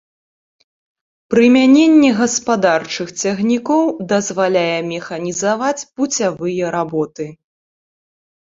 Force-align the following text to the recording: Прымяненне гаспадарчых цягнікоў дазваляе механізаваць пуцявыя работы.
Прымяненне 1.33 2.09
гаспадарчых 2.21 3.07
цягнікоў 3.23 3.83
дазваляе 4.15 4.79
механізаваць 4.93 5.87
пуцявыя 5.99 6.65
работы. 6.79 7.25